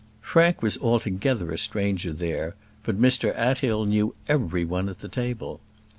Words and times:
Frank 0.23 0.63
was 0.63 0.79
altogether 0.79 1.51
a 1.51 1.59
stranger 1.59 2.11
there, 2.11 2.55
but 2.83 2.99
Mr 2.99 3.35
Athill 3.37 3.85
knew 3.85 4.15
every 4.27 4.65
one 4.65 4.89
at 4.89 4.97
the 4.97 5.07
table. 5.07 5.59